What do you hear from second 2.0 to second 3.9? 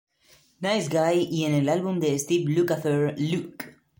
Steve Lukather "Luke".